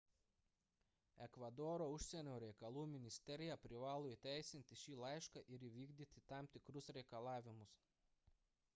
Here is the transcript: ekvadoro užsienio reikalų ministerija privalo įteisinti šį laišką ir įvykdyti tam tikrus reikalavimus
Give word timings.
ekvadoro 1.25 1.89
užsienio 1.97 2.33
reikalų 2.43 2.85
ministerija 2.93 3.57
privalo 3.67 4.09
įteisinti 4.15 4.79
šį 4.85 4.97
laišką 5.03 5.43
ir 5.57 5.65
įvykdyti 5.69 6.25
tam 6.33 6.49
tikrus 6.57 6.93
reikalavimus 6.99 7.81